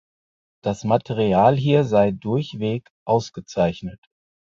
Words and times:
Das 0.63 0.83
Material 0.83 1.55
hier 1.55 1.83
sei 1.83 2.09
durchweg 2.09 2.89
ausgezeichnet. 3.05 3.99